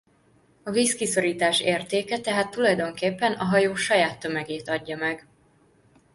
[0.63, 5.27] A vízkiszorítás értéke tehát tulajdonképpen a hajó saját tömegét adja meg.